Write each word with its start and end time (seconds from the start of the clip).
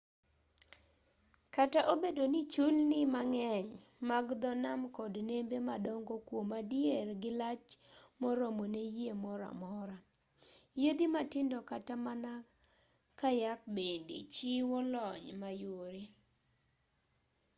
kata 1.55 1.79
obedo 1.93 2.23
ni 2.33 2.41
chulni 2.53 2.99
mang'eny 3.13 3.69
mag 4.09 4.25
dho 4.41 4.51
nam 4.63 4.79
kod 4.97 5.13
nembe 5.29 5.57
madongo 5.69 6.15
kwom 6.27 6.49
adier 6.59 7.07
gilach 7.21 7.67
moromo 8.21 8.63
ne 8.73 8.83
yie 8.95 9.11
moro 9.23 9.45
amora 9.53 9.97
yiedhi 10.79 11.05
matindo 11.15 11.57
kata 11.69 11.93
mana 12.05 12.31
kayak 13.19 13.59
bende 13.75 14.17
chiwo 14.33 14.77
lony 14.93 15.29
mayore 15.41 16.03